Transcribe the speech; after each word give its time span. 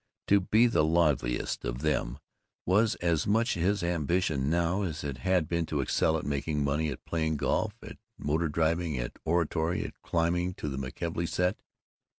To 0.29 0.39
be 0.41 0.65
the 0.65 0.83
"livest" 0.83 1.63
of 1.63 1.83
them 1.83 2.17
was 2.65 2.95
as 2.95 3.27
much 3.27 3.53
his 3.53 3.83
ambition 3.83 4.49
now 4.49 4.81
as 4.81 5.03
it 5.03 5.17
had 5.19 5.47
been 5.47 5.67
to 5.67 5.79
excel 5.79 6.17
at 6.17 6.25
making 6.25 6.63
money, 6.63 6.89
at 6.89 7.05
playing 7.05 7.37
golf, 7.37 7.75
at 7.83 7.99
motor 8.17 8.49
driving, 8.49 8.97
at 8.97 9.19
oratory, 9.25 9.85
at 9.85 10.01
climbing 10.01 10.55
to 10.55 10.69
the 10.69 10.77
McKelvey 10.77 11.29
set. 11.29 11.59